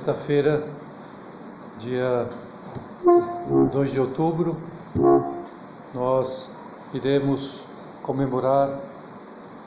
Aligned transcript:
sexta-feira, 0.00 0.66
dia 1.78 2.26
2 3.70 3.92
de 3.92 4.00
outubro, 4.00 4.56
nós 5.92 6.48
iremos 6.94 7.64
comemorar 8.02 8.78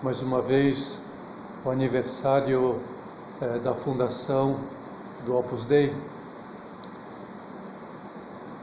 mais 0.01 0.23
uma 0.23 0.41
vez 0.41 0.97
o 1.63 1.69
aniversário 1.69 2.79
eh, 3.41 3.59
da 3.59 3.75
fundação 3.75 4.57
do 5.23 5.37
Opus 5.37 5.65
Dei. 5.65 5.93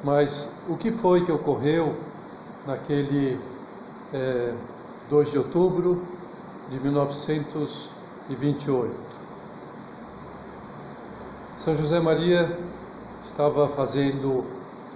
Mas 0.02 0.52
o 0.68 0.76
que 0.76 0.90
foi 0.90 1.24
que 1.24 1.30
ocorreu 1.30 1.94
naquele 2.66 3.38
eh, 4.12 4.52
2 5.08 5.30
de 5.30 5.38
outubro 5.38 6.02
de 6.68 6.80
1928? 6.80 9.19
São 11.62 11.76
José 11.76 12.00
Maria 12.00 12.56
estava 13.22 13.68
fazendo 13.68 14.46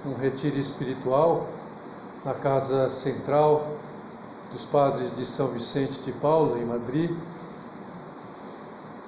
um 0.06 0.14
retiro 0.14 0.58
espiritual 0.58 1.46
na 2.24 2.32
casa 2.32 2.88
central 2.88 3.66
dos 4.50 4.64
padres 4.64 5.14
de 5.14 5.26
São 5.26 5.48
Vicente 5.48 6.00
de 6.00 6.10
Paulo, 6.12 6.56
em 6.56 6.64
Madrid. 6.64 7.10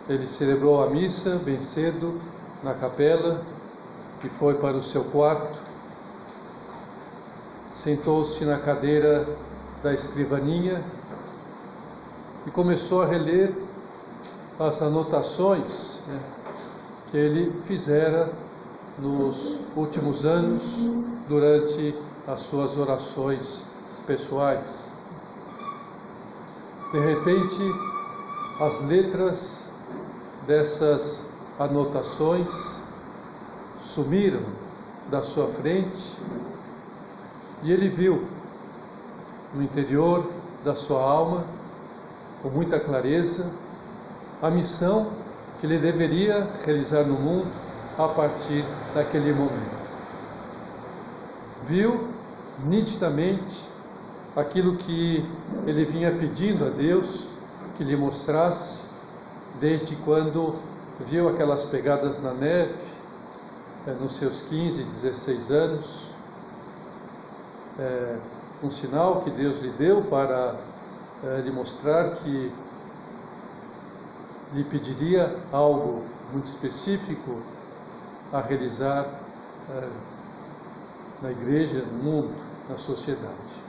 Ele 0.06 0.27
celebrou 0.27 0.84
a 0.84 0.90
missa 0.90 1.40
bem 1.46 1.63
cedo 1.63 2.21
na 2.63 2.74
capela 2.74 3.40
e 4.23 4.29
foi 4.29 4.57
para 4.57 4.76
o 4.76 4.82
seu 4.82 5.04
quarto. 5.04 5.59
Sentou-se 7.74 8.45
na 8.45 8.59
cadeira 8.59 9.26
da 9.82 9.95
escrivaninha 9.95 10.85
e 12.46 12.51
começou 12.51 13.01
a 13.01 13.07
reler 13.07 13.57
as 14.60 14.82
anotações 14.82 16.02
né, 16.07 16.20
ele 17.16 17.52
fizera 17.66 18.30
nos 18.98 19.59
últimos 19.74 20.24
anos 20.24 20.62
durante 21.28 21.95
as 22.26 22.40
suas 22.42 22.76
orações 22.76 23.64
pessoais. 24.06 24.90
De 26.92 26.98
repente, 26.98 27.73
as 28.60 28.82
letras 28.86 29.70
dessas 30.46 31.28
anotações 31.58 32.48
sumiram 33.82 34.42
da 35.10 35.23
sua 35.23 35.48
frente 35.48 36.14
e 37.62 37.73
ele 37.73 37.88
viu 37.88 38.24
no 39.54 39.62
interior 39.62 40.28
da 40.64 40.74
sua 40.74 41.02
alma, 41.02 41.45
com 42.42 42.51
muita 42.51 42.78
clareza, 42.78 43.51
a 44.42 44.51
missão 44.51 45.10
que 45.60 45.66
ele 45.66 45.79
deveria 45.79 46.46
realizar 46.65 47.04
no 47.04 47.15
mundo 47.15 47.51
a 47.99 48.09
partir 48.09 48.65
daquele 48.95 49.32
momento. 49.32 49.76
Viu 51.66 52.09
nitidamente 52.65 53.65
aquilo 54.37 54.76
que 54.76 55.24
ele 55.66 55.85
vinha 55.85 56.13
pedindo 56.13 56.66
a 56.66 56.68
Deus 56.68 57.29
que 57.76 57.85
lhe 57.85 57.96
mostrasse 57.96 58.82
desde 59.60 59.96
quando 59.96 60.54
viu 61.09 61.29
aquelas 61.29 61.65
pegadas 61.65 62.23
na 62.23 62.32
neve, 62.32 62.74
é, 63.87 63.91
nos 63.93 64.16
seus 64.16 64.43
15, 64.43 64.82
16 64.82 65.50
anos, 65.50 66.06
é, 67.78 68.16
um 68.62 68.70
sinal 68.70 69.20
que 69.22 69.30
Deus 69.30 69.60
lhe 69.60 69.70
deu 69.70 70.03
para 70.03 70.54
é, 71.25 71.41
lhe 71.41 71.50
mostrar 71.50 72.10
que 72.16 72.50
lhe 74.54 74.64
pediria 74.64 75.36
algo 75.52 76.02
muito 76.32 76.46
específico 76.46 77.40
a 78.32 78.40
realizar 78.40 79.06
é, 79.70 79.88
na 81.22 81.30
igreja, 81.30 81.84
no 81.92 82.02
mundo, 82.02 82.30
na 82.68 82.78
sociedade. 82.78 83.66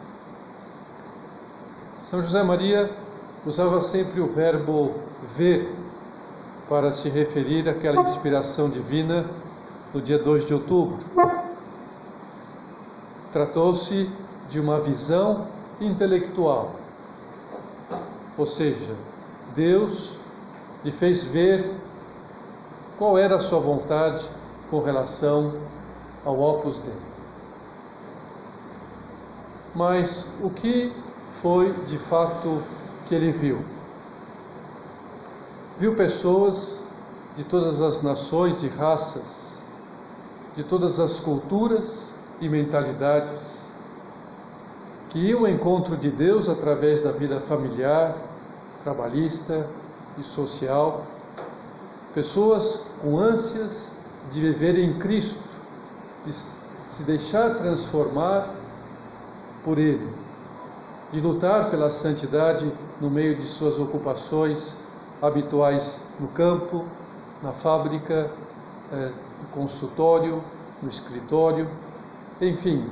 São 2.01 2.21
José 2.21 2.41
Maria 2.43 2.89
usava 3.45 3.81
sempre 3.81 4.21
o 4.21 4.27
verbo 4.27 4.95
ver 5.35 5.69
para 6.69 6.91
se 6.91 7.09
referir 7.09 7.67
àquela 7.69 8.01
inspiração 8.01 8.69
divina 8.69 9.25
no 9.93 10.01
dia 10.01 10.19
2 10.19 10.45
de 10.45 10.53
outubro. 10.53 10.97
Tratou-se 13.31 14.09
de 14.49 14.59
uma 14.59 14.79
visão 14.79 15.47
intelectual, 15.79 16.75
ou 18.37 18.47
seja, 18.47 18.95
Deus 19.55 20.17
lhe 20.87 20.93
fez 20.93 21.25
ver 21.25 21.69
qual 22.97 23.17
era 23.17 23.35
a 23.35 23.39
sua 23.41 23.59
vontade 23.59 24.25
com 24.71 24.79
relação 24.79 25.53
ao 26.23 26.39
Opus 26.39 26.77
Dei. 26.77 26.93
Mas 29.75 30.33
o 30.41 30.49
que 30.49 30.93
foi 31.41 31.73
de 31.87 31.97
fato 31.97 32.63
que 33.05 33.13
ele 33.13 33.33
viu. 33.33 33.59
Viu 35.77 35.93
pessoas 35.93 36.81
de 37.35 37.43
todas 37.43 37.81
as 37.81 38.01
nações 38.01 38.63
e 38.63 38.69
raças, 38.69 39.61
de 40.55 40.63
todas 40.63 41.01
as 41.01 41.19
culturas 41.19 42.13
e 42.39 42.47
mentalidades, 42.47 43.73
que 45.09 45.19
iam 45.19 45.41
ao 45.41 45.49
encontro 45.49 45.97
de 45.97 46.09
Deus 46.09 46.47
através 46.47 47.03
da 47.03 47.11
vida 47.11 47.41
familiar, 47.41 48.15
trabalhista 48.85 49.67
e 50.17 50.23
social, 50.23 51.05
pessoas 52.13 52.85
com 53.01 53.19
ânsias 53.19 53.91
de 54.31 54.41
viver 54.41 54.77
em 54.77 54.97
Cristo, 54.97 55.43
de 56.25 56.33
se 56.33 57.03
deixar 57.05 57.55
transformar 57.55 58.47
por 59.63 59.77
Ele 59.77 60.27
de 61.11 61.21
lutar 61.21 61.69
pela 61.69 61.89
santidade 61.89 62.69
no 62.99 63.09
meio 63.09 63.35
de 63.35 63.45
suas 63.45 63.79
ocupações 63.79 64.75
habituais 65.21 66.01
no 66.19 66.27
campo, 66.27 66.85
na 67.41 67.51
fábrica, 67.51 68.29
eh, 68.91 69.11
no 69.41 69.47
consultório, 69.49 70.43
no 70.81 70.89
escritório, 70.89 71.67
enfim, 72.41 72.85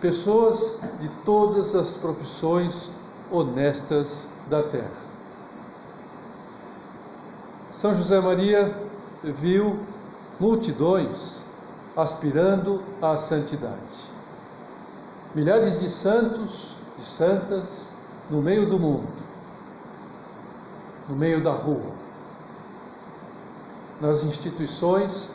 pessoas 0.00 0.78
de 1.00 1.08
todas 1.24 1.74
as 1.74 1.94
profissões 1.94 2.90
honestas 3.30 4.28
da 4.50 4.62
terra. 4.62 5.11
São 7.72 7.94
José 7.94 8.20
Maria 8.20 8.74
viu 9.22 9.78
multidões 10.38 11.40
aspirando 11.96 12.82
à 13.00 13.16
santidade. 13.16 14.12
Milhares 15.34 15.80
de 15.80 15.88
santos 15.88 16.76
de 16.98 17.04
santas 17.04 17.94
no 18.30 18.42
meio 18.42 18.68
do 18.68 18.78
mundo, 18.78 19.08
no 21.08 21.16
meio 21.16 21.42
da 21.42 21.52
rua, 21.52 21.92
nas 24.00 24.22
instituições 24.24 25.30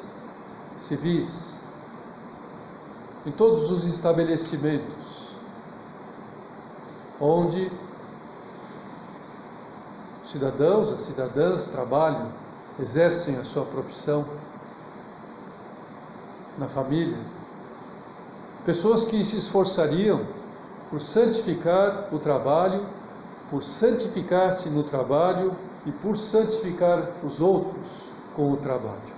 civis, 0.77 1.59
em 3.25 3.31
todos 3.31 3.71
os 3.71 3.85
estabelecimentos 3.85 5.07
onde 7.19 7.71
cidadãos 10.31 10.91
e 10.91 11.03
cidadãs 11.03 11.67
trabalham, 11.67 12.27
exercem 12.79 13.37
a 13.37 13.43
sua 13.43 13.65
profissão, 13.65 14.25
na 16.57 16.67
família, 16.67 17.17
pessoas 18.65 19.03
que 19.03 19.23
se 19.23 19.37
esforçariam 19.37 20.21
por 20.89 20.99
santificar 20.99 22.09
o 22.11 22.19
trabalho, 22.19 22.85
por 23.49 23.63
santificar-se 23.63 24.69
no 24.69 24.83
trabalho 24.83 25.53
e 25.85 25.91
por 25.91 26.17
santificar 26.17 27.11
os 27.23 27.39
outros 27.39 28.11
com 28.35 28.51
o 28.51 28.57
trabalho. 28.57 29.17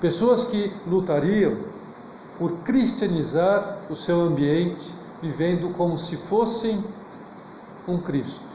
Pessoas 0.00 0.44
que 0.44 0.72
lutariam 0.86 1.56
por 2.38 2.52
cristianizar 2.60 3.78
o 3.90 3.96
seu 3.96 4.20
ambiente, 4.20 4.92
vivendo 5.20 5.72
como 5.76 5.98
se 5.98 6.16
fossem 6.16 6.82
um 7.86 7.98
Cristo. 7.98 8.51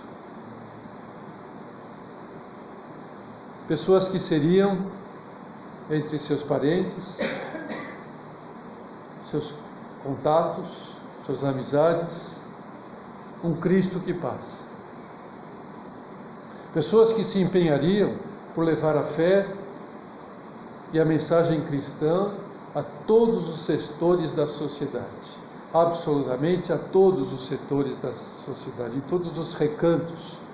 Pessoas 3.67 4.07
que 4.07 4.17
seriam 4.17 4.85
entre 5.89 6.17
seus 6.17 6.41
parentes, 6.41 7.19
seus 9.29 9.55
contatos, 10.03 10.93
suas 11.25 11.43
amizades, 11.43 12.37
um 13.43 13.53
Cristo 13.55 13.99
que 13.99 14.13
passa. 14.13 14.63
Pessoas 16.73 17.11
que 17.11 17.25
se 17.25 17.41
empenhariam 17.41 18.15
por 18.55 18.63
levar 18.63 18.95
a 18.95 19.03
fé 19.03 19.45
e 20.93 20.99
a 20.99 21.03
mensagem 21.03 21.59
cristã 21.61 22.31
a 22.73 22.83
todos 23.05 23.49
os 23.49 23.59
setores 23.61 24.33
da 24.33 24.47
sociedade, 24.47 25.05
absolutamente 25.73 26.71
a 26.71 26.77
todos 26.77 27.33
os 27.33 27.47
setores 27.47 27.97
da 28.01 28.13
sociedade, 28.13 28.95
em 28.95 29.01
todos 29.01 29.37
os 29.37 29.55
recantos 29.55 30.46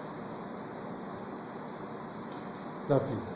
da 2.87 2.97
vida. 2.97 3.33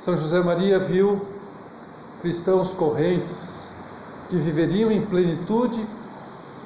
São 0.00 0.16
José 0.16 0.40
Maria 0.40 0.78
viu 0.78 1.26
cristãos 2.20 2.72
correntes 2.74 3.70
que 4.28 4.36
viveriam 4.36 4.90
em 4.90 5.04
plenitude 5.04 5.84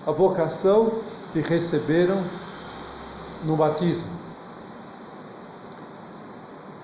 a 0.07 0.11
vocação 0.11 0.91
que 1.33 1.41
receberam 1.41 2.23
no 3.45 3.57
batismo. 3.57 4.09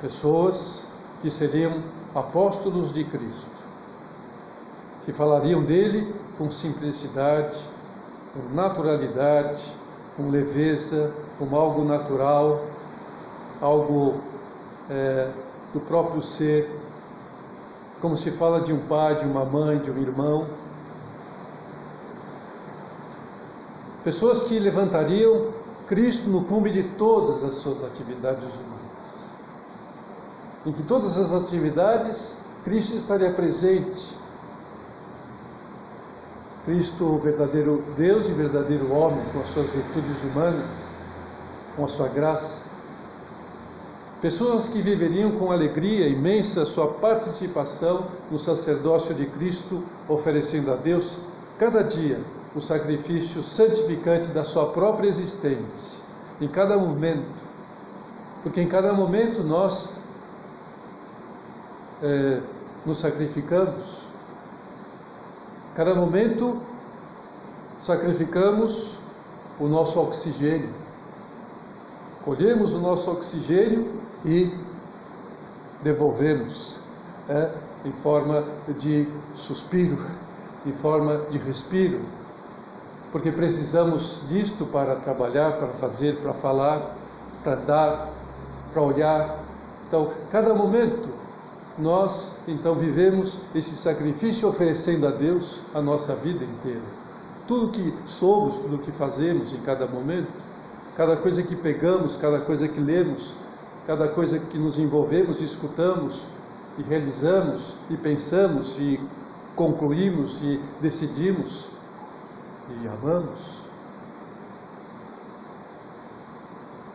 Pessoas 0.00 0.83
que 1.23 1.31
seriam 1.31 1.83
apóstolos 2.15 2.94
de 2.94 3.05
Cristo, 3.05 3.50
que 5.05 5.12
falariam 5.12 5.62
dele 5.62 6.15
com 6.38 6.50
simplicidade, 6.50 7.59
com 8.33 8.55
naturalidade, 8.55 9.62
com 10.16 10.30
leveza, 10.30 11.12
como 11.38 11.56
algo 11.56 11.84
natural, 11.84 12.64
algo 13.60 14.20
é, 14.88 15.30
do 15.72 15.80
próprio 15.80 16.22
ser, 16.22 16.70
como 18.00 18.16
se 18.16 18.30
fala 18.30 18.60
de 18.60 18.72
um 18.72 18.78
pai, 18.86 19.16
de 19.16 19.26
uma 19.26 19.44
mãe, 19.44 19.78
de 19.78 19.90
um 19.90 19.98
irmão. 19.98 20.46
Pessoas 24.04 24.42
que 24.44 24.58
levantariam 24.58 25.48
Cristo 25.88 26.30
no 26.30 26.44
cume 26.44 26.70
de 26.72 26.82
todas 26.82 27.44
as 27.44 27.56
suas 27.56 27.84
atividades 27.84 28.44
humanas. 28.44 28.76
Em 30.64 30.72
que 30.72 30.82
todas 30.82 31.16
as 31.16 31.32
atividades 31.32 32.38
Cristo 32.64 32.96
estaria 32.96 33.32
presente. 33.32 34.16
Cristo, 36.66 37.04
o 37.04 37.18
verdadeiro 37.18 37.82
Deus 37.96 38.28
e 38.28 38.32
verdadeiro 38.32 38.92
homem, 38.92 39.24
com 39.32 39.38
as 39.38 39.48
suas 39.48 39.70
virtudes 39.70 40.22
humanas, 40.24 40.90
com 41.76 41.84
a 41.84 41.88
sua 41.88 42.08
graça. 42.08 42.66
Pessoas 44.20 44.68
que 44.68 44.82
viveriam 44.82 45.30
com 45.30 45.52
alegria 45.52 46.08
imensa 46.08 46.66
sua 46.66 46.88
participação 46.94 48.06
no 48.30 48.38
sacerdócio 48.38 49.14
de 49.14 49.26
Cristo, 49.26 49.80
oferecendo 50.08 50.72
a 50.72 50.74
Deus 50.74 51.18
cada 51.56 51.82
dia 51.82 52.18
o 52.54 52.60
sacrifício 52.60 53.44
santificante 53.44 54.28
da 54.28 54.42
sua 54.42 54.66
própria 54.66 55.08
existência, 55.08 56.00
em 56.40 56.48
cada 56.48 56.76
momento. 56.76 57.46
Porque 58.42 58.60
em 58.60 58.66
cada 58.66 58.92
momento 58.92 59.44
nós 59.44 59.90
é, 62.02 62.40
nos 62.84 62.98
sacrificamos, 62.98 64.06
cada 65.76 65.94
momento 65.94 66.56
sacrificamos 67.78 68.96
o 69.61 69.69
nosso 69.69 70.00
oxigênio, 70.00 70.70
colhemos 72.25 72.73
o 72.73 72.78
nosso 72.78 73.11
oxigênio 73.11 73.87
e 74.25 74.50
devolvemos 75.82 76.78
é, 77.28 77.50
em 77.84 77.93
forma 77.93 78.43
de 78.78 79.06
suspiro, 79.37 79.99
em 80.64 80.73
forma 80.73 81.19
de 81.31 81.37
respiro, 81.37 82.00
porque 83.12 83.31
precisamos 83.31 84.23
disto 84.31 84.64
para 84.64 84.96
trabalhar, 84.96 85.58
para 85.58 85.69
fazer, 85.69 86.17
para 86.23 86.32
falar, 86.32 86.96
para 87.44 87.55
dar, 87.55 88.08
para 88.73 88.82
olhar. 88.82 89.38
Então, 89.87 90.11
cada 90.32 90.55
momento 90.55 91.08
nós 91.78 92.37
então 92.49 92.75
vivemos 92.75 93.38
esse 93.55 93.76
sacrifício 93.76 94.49
oferecendo 94.49 95.06
a 95.06 95.11
Deus 95.11 95.62
a 95.75 95.81
nossa 95.81 96.14
vida 96.14 96.44
inteira. 96.44 96.81
Tudo 97.46 97.73
que 97.73 97.94
somos, 98.06 98.56
tudo 98.56 98.78
que 98.78 98.90
fazemos 98.93 99.52
em 99.52 99.58
cada 99.58 99.87
momento, 99.87 100.28
cada 100.96 101.17
coisa 101.17 101.43
que 101.43 101.55
pegamos, 101.55 102.17
cada 102.17 102.40
coisa 102.40 102.67
que 102.67 102.81
lemos, 102.81 103.34
cada 103.87 104.08
coisa 104.08 104.38
que 104.38 104.58
nos 104.58 104.78
envolvemos, 104.78 105.40
escutamos 105.40 106.23
e 106.78 106.82
realizamos 106.82 107.75
e 107.90 107.96
pensamos 107.96 108.78
e 108.78 108.99
concluímos 109.55 110.43
e 110.43 110.61
decidimos, 110.81 111.69
e 112.82 112.88
amamos. 112.88 113.56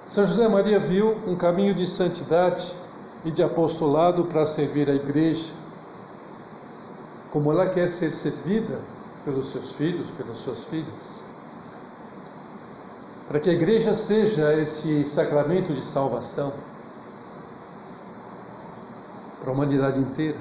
São 0.09 0.27
José 0.27 0.47
Maria 0.47 0.79
viu 0.79 1.15
um 1.25 1.35
caminho 1.37 1.73
de 1.73 1.85
santidade 1.85 2.73
e 3.23 3.31
de 3.31 3.43
apostolado 3.43 4.25
para 4.25 4.45
servir 4.45 4.89
a 4.89 4.93
igreja, 4.93 5.53
como 7.31 7.51
ela 7.51 7.69
quer 7.69 7.89
ser 7.89 8.11
servida 8.11 8.79
pelos 9.23 9.47
seus 9.47 9.71
filhos, 9.73 10.09
pelas 10.11 10.37
suas 10.37 10.63
filhas. 10.65 11.23
Para 13.27 13.39
que 13.39 13.49
a 13.49 13.53
igreja 13.53 13.95
seja 13.95 14.53
esse 14.59 15.05
sacramento 15.05 15.73
de 15.73 15.85
salvação 15.85 16.51
para 19.39 19.51
a 19.51 19.53
humanidade 19.53 19.99
inteira, 19.99 20.37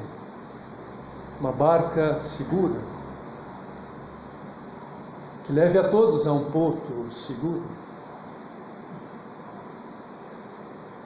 uma 1.38 1.52
barca 1.52 2.22
segura 2.22 2.80
que 5.50 5.52
leve 5.52 5.78
a 5.78 5.88
todos 5.88 6.26
a 6.26 6.32
um 6.32 6.44
porto 6.50 7.10
seguro. 7.12 7.64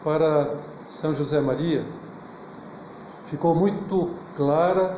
Para 0.02 0.54
São 1.00 1.14
José 1.14 1.40
Maria, 1.40 1.84
ficou 3.26 3.54
muito 3.54 4.10
clara 4.36 4.96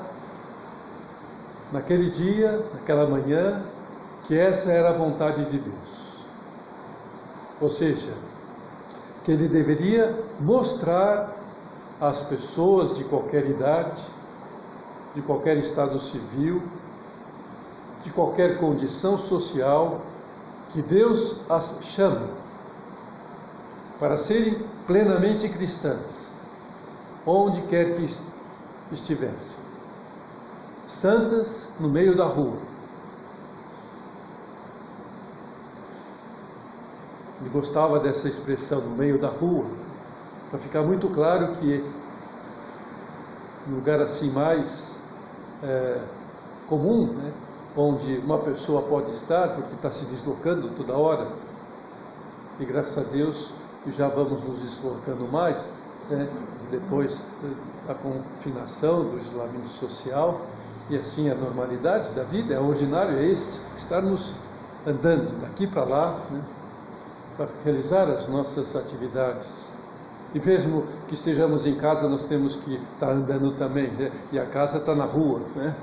naquele 1.73 2.11
dia, 2.11 2.65
naquela 2.75 3.09
manhã, 3.09 3.63
que 4.27 4.39
essa 4.39 4.73
era 4.73 4.91
a 4.91 4.93
vontade 4.93 5.45
de 5.47 5.59
Deus. 5.59 6.25
Ou 7.61 7.69
seja, 7.69 8.13
que 9.25 9.33
ele 9.33 9.49
deveria 9.49 10.15
mostrar 10.39 11.33
às 12.01 12.21
pessoas 12.21 12.97
de 12.97 13.05
qualquer 13.05 13.47
idade, 13.47 14.03
de 15.15 15.23
qualquer 15.23 15.57
estado 15.57 15.99
civil, 15.99 16.63
de 18.05 18.11
qualquer 18.11 18.59
condição 18.59 19.17
social, 19.19 20.03
que 20.73 20.83
Deus 20.83 21.41
as 21.51 21.81
chama 21.83 22.46
para 23.99 24.17
serem 24.17 24.57
plenamente 24.87 25.49
cristãs, 25.49 26.31
onde 27.27 27.63
quer 27.63 27.97
que 27.97 28.07
estivessem, 28.93 29.59
santas 30.87 31.73
no 31.81 31.89
meio 31.89 32.17
da 32.17 32.27
rua. 32.27 32.59
E 37.45 37.49
gostava 37.49 37.99
dessa 38.01 38.29
expressão 38.29 38.81
no 38.81 38.97
meio 38.97 39.19
da 39.19 39.29
rua, 39.29 39.67
para 40.51 40.59
ficar 40.59 40.83
muito 40.83 41.09
claro 41.09 41.55
que 41.57 41.85
lugar 43.69 44.01
assim 44.01 44.31
mais 44.31 44.99
é, 45.63 46.01
comum, 46.69 47.07
né? 47.13 47.33
onde 47.77 48.19
uma 48.19 48.39
pessoa 48.39 48.83
pode 48.83 49.11
estar, 49.11 49.49
porque 49.55 49.75
está 49.75 49.91
se 49.91 50.07
deslocando 50.07 50.71
toda 50.77 50.95
hora, 50.95 51.27
e 52.59 52.65
graças 52.65 52.97
a 52.97 53.03
Deus 53.11 53.53
já 53.93 54.09
vamos 54.09 54.43
nos 54.43 54.61
deslocando 54.61 55.29
mais, 55.29 55.63
né? 56.11 56.29
depois 56.71 57.21
da 57.87 57.95
confinação, 57.95 59.05
do 59.05 59.19
isolamento 59.19 59.69
social, 59.69 60.41
e 60.89 60.97
assim 60.97 61.31
a 61.31 61.35
normalidade 61.35 62.11
da 62.11 62.23
vida, 62.23 62.55
é 62.55 62.61
ordinário 62.61 63.17
é 63.17 63.25
este, 63.25 63.61
estarmos 63.79 64.35
andando 64.87 65.41
daqui 65.41 65.67
para 65.67 65.85
lá, 65.85 66.21
né? 66.31 66.41
para 67.37 67.49
realizar 67.65 68.11
as 68.11 68.29
nossas 68.29 68.75
atividades. 68.77 69.75
E 70.35 70.41
mesmo 70.41 70.85
que 71.09 71.15
estejamos 71.15 71.67
em 71.67 71.77
casa, 71.77 72.09
nós 72.09 72.25
temos 72.25 72.57
que 72.57 72.81
estar 72.95 73.11
andando 73.11 73.53
também, 73.53 73.91
né? 73.93 74.11
e 74.33 74.39
a 74.39 74.47
casa 74.47 74.79
está 74.79 74.95
na 74.95 75.05
rua. 75.05 75.41
Né? 75.55 75.75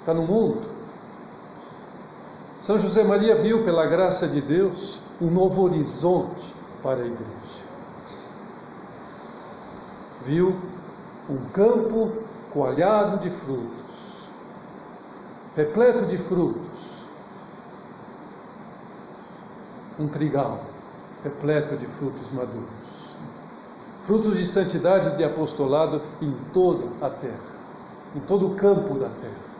está 0.00 0.14
no 0.14 0.22
mundo. 0.22 0.79
São 2.60 2.78
José 2.78 3.02
Maria 3.02 3.34
viu, 3.40 3.64
pela 3.64 3.86
graça 3.86 4.28
de 4.28 4.40
Deus, 4.40 5.00
um 5.20 5.30
novo 5.30 5.62
horizonte 5.62 6.54
para 6.82 6.96
a 7.02 7.06
igreja. 7.06 7.70
Viu 10.26 10.54
um 11.28 11.38
campo 11.52 12.12
coalhado 12.52 13.18
de 13.18 13.30
frutos, 13.30 14.28
repleto 15.56 16.04
de 16.04 16.18
frutos, 16.18 16.68
um 19.98 20.08
trigal 20.08 20.60
repleto 21.22 21.76
de 21.76 21.86
frutos 21.86 22.32
maduros, 22.32 22.68
frutos 24.06 24.36
de 24.36 24.44
santidade 24.44 25.16
de 25.16 25.24
apostolado 25.24 26.02
em 26.20 26.34
toda 26.52 26.84
a 27.04 27.10
terra, 27.10 27.38
em 28.14 28.20
todo 28.20 28.48
o 28.48 28.54
campo 28.54 28.98
da 28.98 29.08
terra. 29.08 29.50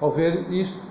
Ao 0.00 0.10
ver 0.10 0.50
isto, 0.52 0.82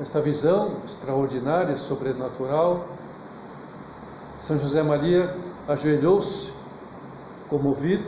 esta 0.00 0.20
visão 0.20 0.76
extraordinária, 0.86 1.76
sobrenatural, 1.76 2.86
São 4.40 4.58
José 4.58 4.82
Maria 4.82 5.34
ajoelhou-se, 5.68 6.52
comovido, 7.48 8.04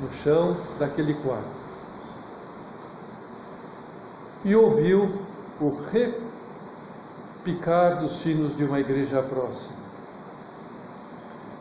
no 0.00 0.10
chão 0.12 0.56
daquele 0.78 1.14
quarto 1.14 1.58
e 4.44 4.54
ouviu 4.54 5.10
o 5.60 5.76
picar 7.44 7.98
dos 7.98 8.12
sinos 8.12 8.56
de 8.56 8.64
uma 8.64 8.78
igreja 8.78 9.22
próxima. 9.22 9.76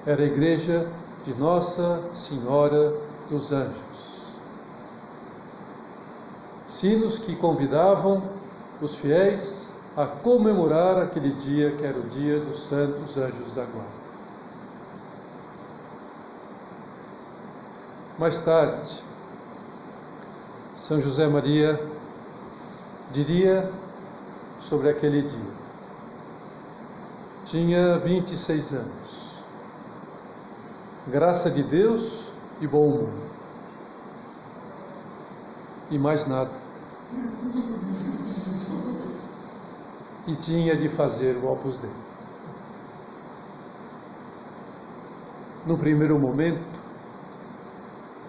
Era 0.06 0.24
a 0.24 0.26
igreja 0.26 0.88
de 1.26 1.34
Nossa 1.34 2.02
Senhora 2.14 2.94
dos 3.30 3.52
Anjos. 3.52 3.87
Sinos 6.80 7.18
que 7.18 7.36
convidavam 7.36 8.22
os 8.80 8.98
fiéis 8.98 9.68
a 9.96 10.06
comemorar 10.06 11.00
aquele 11.00 11.32
dia 11.32 11.72
que 11.72 11.84
era 11.84 11.98
o 11.98 12.04
dia 12.04 12.40
dos 12.40 12.68
santos 12.68 13.18
anjos 13.18 13.52
da 13.54 13.64
guarda. 13.64 14.08
Mais 18.20 18.40
tarde, 18.42 19.02
São 20.78 21.02
José 21.02 21.26
Maria 21.26 21.84
diria 23.12 23.72
sobre 24.62 24.92
aquele 24.92 25.24
dia. 25.24 25.54
Tinha 27.46 27.98
26 27.98 28.74
anos. 28.74 29.42
Graça 31.08 31.50
de 31.50 31.64
Deus 31.64 32.28
e 32.62 32.68
bom 32.68 32.88
humor. 32.88 33.14
E 35.90 35.98
mais 35.98 36.28
nada. 36.28 36.67
E 40.28 40.36
tinha 40.36 40.76
de 40.76 40.90
fazer 40.90 41.38
o 41.38 41.52
Opus 41.52 41.78
Dei. 41.78 41.90
No 45.66 45.78
primeiro 45.78 46.20
momento, 46.20 46.66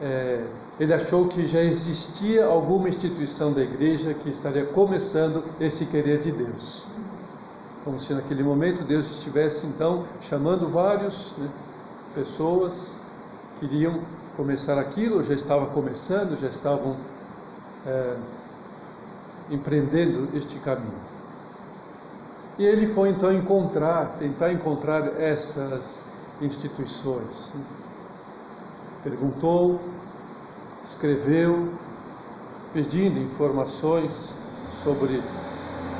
é, 0.01 0.45
ele 0.79 0.95
achou 0.95 1.27
que 1.27 1.47
já 1.47 1.61
existia 1.61 2.47
alguma 2.47 2.89
instituição 2.89 3.53
da 3.53 3.63
igreja 3.63 4.15
que 4.15 4.31
estaria 4.31 4.65
começando 4.65 5.43
esse 5.61 5.87
querer 5.87 6.21
de 6.21 6.31
Deus. 6.31 6.85
Como 7.85 8.01
se 8.01 8.15
naquele 8.15 8.45
momento 8.45 8.85
Deus 8.85 9.11
estivesse 9.11 9.67
então 9.67 10.05
chamando 10.23 10.69
várias 10.69 11.33
né, 11.37 11.49
pessoas 12.15 12.93
que 13.59 13.67
iriam 13.67 14.01
começar 14.37 14.79
aquilo, 14.79 15.23
já 15.25 15.35
estava 15.35 15.67
começando, 15.67 16.39
já 16.41 16.49
estavam 16.49 16.97
é, 17.85 18.17
empreendendo 19.51 20.29
este 20.37 20.59
caminho. 20.61 21.09
E 22.59 22.65
ele 22.65 22.89
foi 22.89 23.11
então 23.11 23.33
encontrar, 23.33 24.17
tentar 24.19 24.53
encontrar 24.53 25.21
essas 25.21 26.05
instituições. 26.41 27.53
Perguntou, 29.05 29.81
escreveu, 30.85 31.69
pedindo 32.73 33.19
informações 33.21 34.35
sobre 34.83 35.23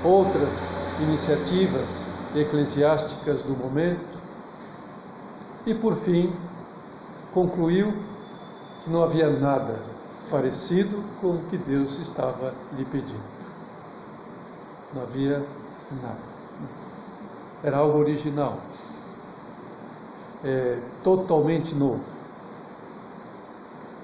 outras 0.05 0.51
iniciativas 1.01 2.05
eclesiásticas 2.35 3.43
do 3.43 3.57
momento 3.57 4.19
e, 5.65 5.75
por 5.75 5.97
fim, 5.97 6.33
concluiu 7.33 7.93
que 8.83 8.91
não 8.91 9.03
havia 9.03 9.31
nada 9.31 9.77
parecido 10.31 11.03
com 11.21 11.29
o 11.31 11.43
que 11.49 11.57
Deus 11.57 11.99
estava 12.01 12.53
lhe 12.77 12.85
pedindo. 12.85 13.38
Não 14.95 15.03
havia 15.03 15.45
nada. 16.03 16.19
Era 17.63 17.79
algo 17.79 17.99
original, 17.99 18.59
é, 20.45 20.79
totalmente 21.03 21.75
novo. 21.75 22.05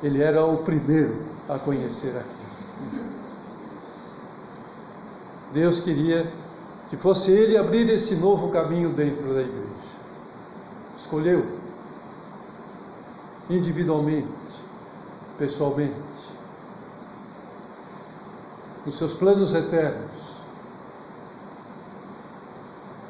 Ele 0.03 0.23
era 0.23 0.45
o 0.45 0.59
primeiro 0.59 1.25
a 1.49 1.59
conhecer 1.59 2.11
aquilo. 2.17 3.15
Deus 5.53 5.81
queria 5.81 6.31
que 6.91 6.97
fosse 6.97 7.31
ele 7.31 7.57
abrir 7.57 7.89
esse 7.89 8.17
novo 8.17 8.51
caminho 8.51 8.91
dentro 8.91 9.33
da 9.33 9.41
igreja. 9.41 9.69
Escolheu 10.97 11.47
individualmente, 13.49 14.29
pessoalmente, 15.39 15.95
nos 18.85 18.97
seus 18.97 19.15
planos 19.15 19.55
eternos, 19.55 20.11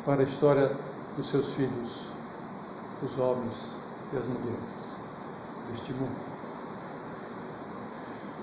para 0.04 0.20
a 0.20 0.24
história 0.24 0.70
dos 1.16 1.28
seus 1.28 1.52
filhos, 1.54 2.06
os 3.02 3.18
homens 3.18 3.54
e 4.12 4.16
as 4.18 4.26
mulheres 4.26 4.96
deste 5.70 5.92
mundo. 5.94 6.34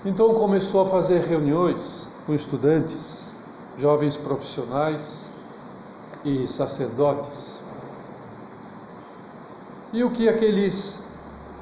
Então 0.04 0.34
começou 0.34 0.82
a 0.82 0.88
fazer 0.88 1.20
reuniões 1.20 2.08
com 2.26 2.34
estudantes, 2.34 3.30
jovens 3.78 4.16
profissionais 4.16 5.30
e 6.24 6.48
sacerdotes. 6.48 7.60
E 9.92 10.02
o 10.02 10.10
que 10.10 10.28
aqueles 10.28 11.04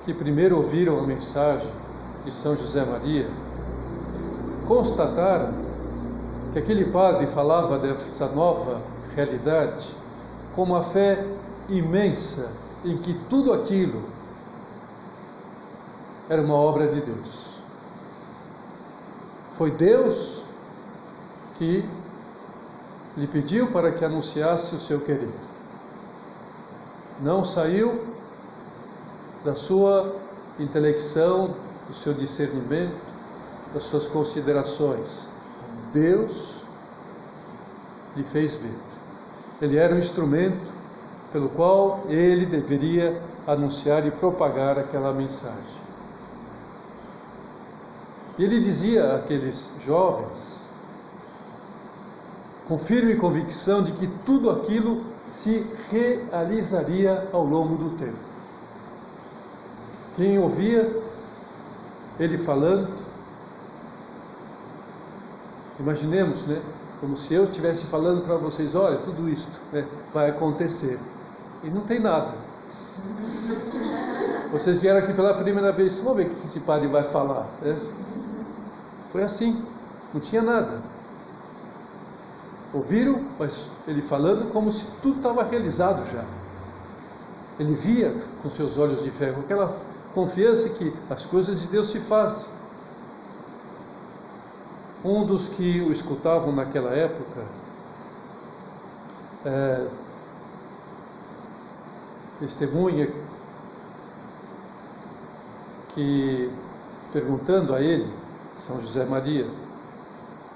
que 0.04 0.14
primeiro 0.14 0.56
ouviram 0.56 0.98
a 0.98 1.02
mensagem 1.02 1.68
de 2.24 2.32
São 2.32 2.56
José 2.56 2.84
Maria 2.84 3.28
constataram 4.66 5.52
que 6.52 6.58
aquele 6.58 6.86
padre 6.86 7.26
falava 7.26 7.78
dessa 7.78 8.26
nova 8.26 8.80
realidade 9.14 9.94
com 10.54 10.64
uma 10.64 10.82
fé 10.84 11.26
imensa 11.68 12.50
em 12.84 12.96
que 12.98 13.14
tudo 13.28 13.52
aquilo 13.52 14.02
era 16.28 16.42
uma 16.42 16.54
obra 16.54 16.88
de 16.88 17.00
Deus. 17.00 17.40
Foi 19.58 19.70
Deus 19.70 20.42
que 21.58 21.86
lhe 23.16 23.26
pediu 23.26 23.66
para 23.66 23.92
que 23.92 24.04
anunciasse 24.04 24.74
o 24.74 24.80
seu 24.80 25.00
querido. 25.00 25.34
Não 27.20 27.44
saiu 27.44 28.02
da 29.44 29.54
sua 29.54 30.14
intelecção, 30.58 31.54
do 31.88 31.94
seu 31.94 32.14
discernimento, 32.14 32.96
das 33.74 33.84
suas 33.84 34.06
considerações. 34.06 35.28
Deus 35.92 36.64
lhe 38.16 38.24
fez 38.24 38.54
ver. 38.54 38.89
Ele 39.60 39.76
era 39.76 39.94
o 39.94 39.98
instrumento 39.98 40.60
pelo 41.32 41.48
qual 41.50 42.04
ele 42.08 42.46
deveria 42.46 43.20
anunciar 43.46 44.06
e 44.06 44.10
propagar 44.10 44.78
aquela 44.78 45.12
mensagem. 45.12 45.80
E 48.38 48.44
ele 48.44 48.60
dizia 48.60 49.16
àqueles 49.16 49.70
jovens, 49.84 50.60
com 52.66 52.78
firme 52.78 53.16
convicção 53.16 53.82
de 53.82 53.92
que 53.92 54.06
tudo 54.24 54.48
aquilo 54.50 55.04
se 55.26 55.66
realizaria 55.90 57.28
ao 57.32 57.44
longo 57.44 57.76
do 57.76 57.98
tempo. 57.98 58.18
Quem 60.16 60.38
ouvia 60.38 60.90
ele 62.18 62.38
falando, 62.38 62.88
imaginemos, 65.78 66.46
né? 66.46 66.60
Como 67.00 67.16
se 67.16 67.32
eu 67.32 67.44
estivesse 67.44 67.86
falando 67.86 68.24
para 68.24 68.36
vocês, 68.36 68.74
olha, 68.74 68.98
tudo 68.98 69.28
isto 69.28 69.50
né, 69.72 69.86
vai 70.12 70.30
acontecer. 70.30 70.98
E 71.64 71.68
não 71.68 71.80
tem 71.82 71.98
nada. 71.98 72.32
Vocês 74.52 74.78
vieram 74.78 74.98
aqui 74.98 75.14
pela 75.14 75.32
primeira 75.34 75.72
vez, 75.72 75.98
vamos 76.00 76.18
ver 76.18 76.26
o 76.26 76.34
que 76.34 76.46
esse 76.46 76.60
padre 76.60 76.88
vai 76.88 77.04
falar. 77.04 77.46
Né? 77.62 77.76
Foi 79.12 79.22
assim, 79.22 79.64
não 80.12 80.20
tinha 80.20 80.42
nada. 80.42 80.78
Ouviram, 82.72 83.24
mas 83.38 83.68
ele 83.86 84.02
falando 84.02 84.52
como 84.52 84.70
se 84.70 84.86
tudo 85.02 85.16
estava 85.16 85.42
realizado 85.42 86.04
já. 86.12 86.24
Ele 87.58 87.74
via 87.74 88.14
com 88.42 88.50
seus 88.50 88.78
olhos 88.78 89.02
de 89.02 89.10
com 89.10 89.40
aquela 89.40 89.76
confiança 90.14 90.68
que 90.70 90.92
as 91.08 91.24
coisas 91.24 91.60
de 91.60 91.66
Deus 91.66 91.90
se 91.90 92.00
fazem. 92.00 92.46
Um 95.04 95.24
dos 95.24 95.48
que 95.48 95.80
o 95.80 95.90
escutavam 95.92 96.52
naquela 96.52 96.90
época 96.90 97.44
é, 99.44 99.86
testemunha 102.38 103.10
que 105.94 106.52
perguntando 107.12 107.74
a 107.74 107.80
ele 107.80 108.06
são 108.58 108.80
José 108.80 109.04
Maria. 109.04 109.48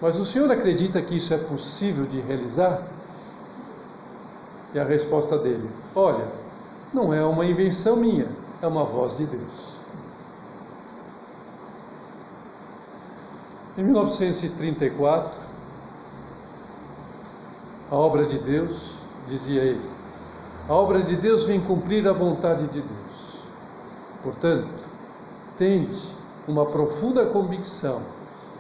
Mas 0.01 0.19
o 0.19 0.27
senhor 0.27 0.51
acredita 0.51 1.01
que 1.01 1.17
isso 1.17 1.33
é 1.33 1.39
possível 1.39 2.05
de 2.05 2.21
realizar? 2.21 2.83
E 4.75 4.79
a 4.79 4.85
resposta 4.85 5.39
dele: 5.39 5.69
Olha, 5.95 6.27
não 6.93 7.15
é 7.15 7.25
uma 7.25 7.47
invenção 7.47 7.97
minha, 7.97 8.29
é 8.61 8.67
uma 8.67 8.85
voz 8.85 9.17
de 9.17 9.25
Deus. 9.25 9.74
Em 13.77 13.83
1934, 13.83 15.33
a 17.91 17.97
obra 17.97 18.25
de 18.25 18.39
Deus, 18.39 18.95
dizia 19.29 19.63
ele, 19.63 19.91
a 20.69 20.73
obra 20.73 21.03
de 21.03 21.17
Deus 21.17 21.45
vem 21.45 21.61
cumprir 21.61 22.07
a 22.07 22.13
vontade 22.13 22.69
de 22.69 22.81
Deus. 22.81 23.39
Portanto, 24.23 24.69
tende 25.59 26.01
uma 26.47 26.65
profunda 26.67 27.27
convicção 27.27 28.01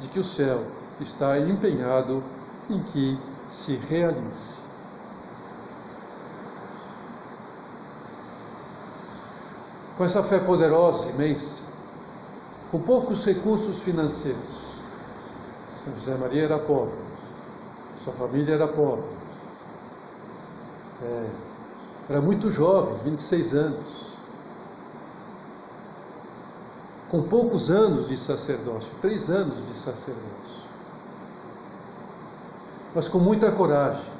de 0.00 0.08
que 0.08 0.18
o 0.18 0.24
céu 0.24 0.64
está 1.00 1.38
empenhado 1.38 2.20
em 2.68 2.82
que 2.82 3.16
se 3.50 3.76
realize. 3.88 4.64
Com 9.96 10.04
essa 10.04 10.24
fé 10.24 10.40
poderosa, 10.40 11.08
imensa, 11.10 11.62
com 12.72 12.80
poucos 12.80 13.24
recursos 13.24 13.78
financeiros, 13.78 14.63
são 15.84 15.94
José 15.94 16.16
Maria 16.16 16.44
era 16.44 16.58
pobre, 16.58 16.96
sua 18.02 18.14
família 18.14 18.54
era 18.54 18.66
pobre. 18.66 19.04
É, 21.02 21.30
era 22.08 22.20
muito 22.22 22.50
jovem, 22.50 22.98
26 23.04 23.54
anos. 23.54 24.04
Com 27.10 27.22
poucos 27.22 27.70
anos 27.70 28.08
de 28.08 28.16
sacerdócio, 28.16 28.90
três 29.02 29.30
anos 29.30 29.56
de 29.56 29.78
sacerdócio. 29.78 30.64
Mas 32.94 33.06
com 33.08 33.18
muita 33.18 33.52
coragem, 33.52 34.10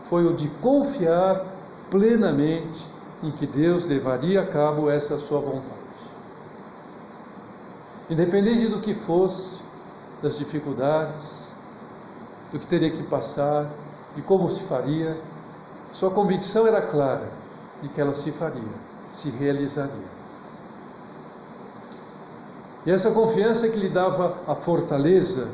foi 0.09 0.25
o 0.25 0.33
de 0.33 0.47
confiar 0.61 1.45
plenamente 1.91 2.87
em 3.21 3.33
que 3.33 3.49
Deus 3.49 3.85
levaria 3.87 4.43
a 4.43 4.47
cabo 4.47 4.89
essa 4.89 5.19
sua 5.19 5.41
vontade. 5.41 5.88
Independente 8.11 8.69
do 8.69 8.81
que 8.81 8.95
fosse, 8.95 9.59
das 10.23 10.39
dificuldades, 10.39 11.49
do 12.51 12.59
que 12.59 12.67
teria 12.67 12.91
que 12.91 13.03
passar, 13.03 13.69
de 14.17 14.23
como 14.23 14.51
se 14.51 14.63
faria, 14.63 15.17
sua 15.93 16.11
convicção 16.11 16.67
era 16.67 16.81
clara 16.83 17.29
de 17.83 17.89
que 17.89 18.01
ela 18.01 18.15
se 18.15 18.33
faria, 18.33 18.63
se 19.13 19.31
realizaria. 19.31 20.19
E 22.87 22.91
essa 22.91 23.11
confiança 23.11 23.69
que 23.69 23.79
lhe 23.79 23.89
dava 23.89 24.37
a 24.47 24.55
fortaleza 24.55 25.49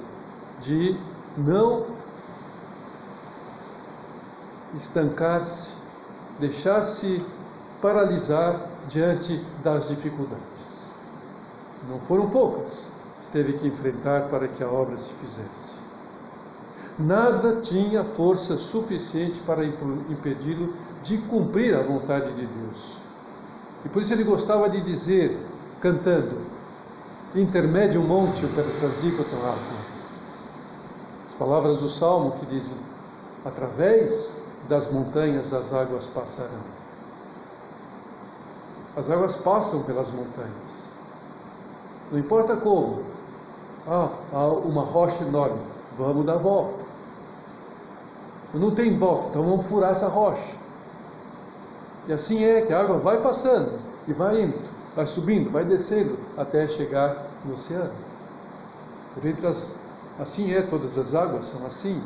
de 0.62 0.96
não 1.37 1.84
estancar-se, 4.76 5.75
deixar-se 6.38 7.25
paralisar 7.82 8.61
diante 8.88 9.44
das 9.62 9.88
dificuldades. 9.88 10.83
Não 11.88 11.99
foram 12.00 12.30
poucas 12.30 12.88
que 13.23 13.32
teve 13.32 13.54
que 13.54 13.68
enfrentar 13.68 14.28
para 14.28 14.49
que 14.49 14.62
a 14.62 14.68
obra 14.68 14.97
se 14.97 15.12
fizesse. 15.14 15.84
Nada 16.99 17.60
tinha 17.60 18.04
força 18.04 18.56
suficiente 18.56 19.40
para 19.40 19.64
impedi-lo 19.64 20.75
de 21.02 21.18
cumprir 21.18 21.75
a 21.75 21.82
vontade 21.82 22.30
de 22.32 22.47
Deus. 22.47 22.99
E 23.84 23.88
por 23.88 24.00
isso 24.00 24.12
ele 24.12 24.23
gostava 24.23 24.70
de 24.70 24.80
dizer, 24.80 25.36
cantando: 25.80 26.40
Intermédio 27.34 28.00
monte 28.00 28.47
per 28.47 28.64
transicoto 28.64 29.34
As 31.26 31.34
palavras 31.36 31.78
do 31.78 31.88
Salmo 31.88 32.32
que 32.38 32.47
dizem: 32.47 32.76
Através 33.44 34.40
das 34.68 34.90
montanhas 34.90 35.52
as 35.52 35.73
águas 35.73 36.06
passarão. 36.06 36.75
As 38.97 39.10
águas 39.10 39.34
passam 39.34 39.82
pelas 39.82 40.10
montanhas. 40.10 40.94
Não 42.10 42.19
importa 42.19 42.56
como. 42.56 43.02
Ah, 43.86 44.08
há 44.32 44.47
uma 44.47 44.82
rocha 44.82 45.25
enorme. 45.25 45.58
Vamos 45.99 46.25
dar 46.25 46.36
volta. 46.36 46.84
Não 48.54 48.73
tem 48.73 48.97
volta, 48.97 49.28
então 49.30 49.43
vamos 49.43 49.67
furar 49.67 49.90
essa 49.90 50.08
rocha. 50.08 50.54
E 52.06 52.12
assim 52.12 52.45
é 52.45 52.62
que 52.62 52.73
a 52.73 52.80
água 52.80 52.99
vai 52.99 53.21
passando 53.21 53.78
e 54.06 54.12
vai 54.12 54.43
indo, 54.43 54.58
vai 54.95 55.06
subindo, 55.06 55.50
vai 55.50 55.64
descendo 55.64 56.17
até 56.36 56.69
chegar 56.69 57.17
no 57.45 57.54
oceano. 57.54 57.90
As, 59.49 59.78
assim 60.21 60.52
é, 60.52 60.62
todas 60.62 60.97
as 60.99 61.14
águas 61.14 61.47
são 61.47 61.67
assim 61.67 62.00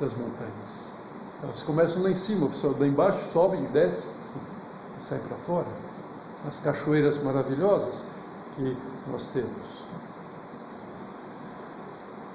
das 0.00 0.12
montanhas. 0.14 0.92
Elas 1.42 1.62
começam 1.62 2.02
lá 2.02 2.10
em 2.10 2.14
cima, 2.14 2.48
lá 2.78 2.86
embaixo 2.86 3.30
sobe 3.32 3.56
e 3.56 3.66
desce 3.68 4.08
e 4.98 5.02
sai 5.02 5.18
para 5.20 5.36
fora. 5.46 5.66
As 6.46 6.58
cachoeiras 6.58 7.22
maravilhosas 7.22 8.04
que 8.56 8.76
nós 9.10 9.26
temos. 9.28 9.78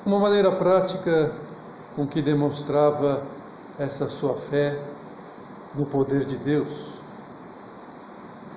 Uma 0.05 0.19
maneira 0.19 0.51
prática 0.51 1.33
com 1.95 2.05
que 2.05 2.21
demonstrava 2.21 3.23
essa 3.79 4.09
sua 4.09 4.35
fé 4.35 4.79
no 5.73 5.85
poder 5.85 6.25
de 6.25 6.35
Deus 6.37 6.93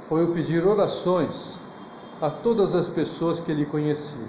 foi 0.08 0.24
o 0.24 0.32
pedir 0.32 0.66
orações 0.66 1.54
a 2.20 2.30
todas 2.30 2.74
as 2.74 2.88
pessoas 2.88 3.40
que 3.40 3.50
ele 3.50 3.66
conhecia. 3.66 4.26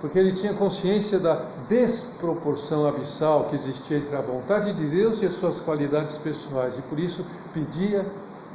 Porque 0.00 0.18
ele 0.18 0.32
tinha 0.32 0.54
consciência 0.54 1.18
da 1.18 1.42
desproporção 1.68 2.86
abissal 2.86 3.44
que 3.44 3.56
existia 3.56 3.98
entre 3.98 4.16
a 4.16 4.20
vontade 4.20 4.72
de 4.72 4.86
Deus 4.86 5.22
e 5.22 5.26
as 5.26 5.34
suas 5.34 5.60
qualidades 5.60 6.16
pessoais, 6.18 6.78
e 6.78 6.82
por 6.82 6.98
isso 6.98 7.24
pedia 7.52 8.06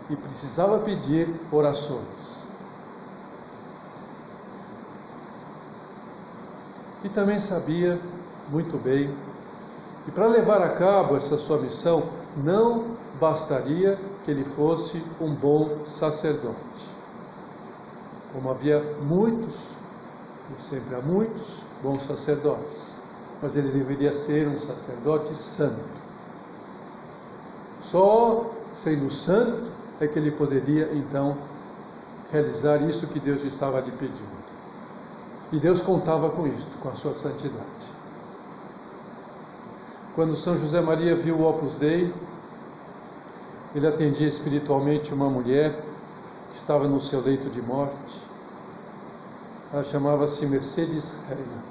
e 0.09 0.15
precisava 0.15 0.79
pedir 0.79 1.33
orações. 1.51 2.45
E 7.03 7.09
também 7.09 7.39
sabia 7.39 7.99
muito 8.49 8.81
bem 8.83 9.13
que 10.03 10.11
para 10.11 10.27
levar 10.27 10.61
a 10.61 10.69
cabo 10.69 11.15
essa 11.15 11.37
sua 11.37 11.59
missão 11.59 12.03
não 12.37 12.95
bastaria 13.19 13.97
que 14.23 14.31
ele 14.31 14.45
fosse 14.45 15.01
um 15.21 15.33
bom 15.33 15.85
sacerdote. 15.85 16.55
Como 18.33 18.49
havia 18.49 18.81
muitos, 19.01 19.55
e 20.57 20.61
sempre 20.61 20.95
há 20.95 21.01
muitos, 21.01 21.63
bons 21.81 22.05
sacerdotes, 22.05 22.95
mas 23.41 23.55
ele 23.55 23.69
deveria 23.69 24.13
ser 24.13 24.47
um 24.47 24.59
sacerdote 24.59 25.35
santo. 25.35 25.79
Só 27.81 28.51
sendo 28.75 29.11
santo 29.11 29.74
é 29.99 30.07
que 30.07 30.19
ele 30.19 30.31
poderia 30.31 30.91
então 30.93 31.37
realizar 32.31 32.77
isso 32.81 33.07
que 33.07 33.19
Deus 33.19 33.43
estava 33.43 33.79
lhe 33.79 33.91
pedindo. 33.91 34.45
E 35.51 35.57
Deus 35.57 35.81
contava 35.81 36.29
com 36.29 36.47
isto, 36.47 36.79
com 36.81 36.89
a 36.89 36.95
sua 36.95 37.13
santidade. 37.13 37.95
Quando 40.15 40.35
São 40.35 40.57
José 40.57 40.81
Maria 40.81 41.15
viu 41.15 41.37
o 41.37 41.47
Opus 41.47 41.75
Dei, 41.75 42.13
ele 43.75 43.87
atendia 43.87 44.27
espiritualmente 44.27 45.13
uma 45.13 45.29
mulher 45.29 45.73
que 46.51 46.57
estava 46.57 46.87
no 46.87 47.01
seu 47.01 47.21
leito 47.21 47.49
de 47.49 47.61
morte. 47.61 48.21
Ela 49.73 49.83
chamava-se 49.83 50.45
Mercedes 50.45 51.13
Reina. 51.27 51.63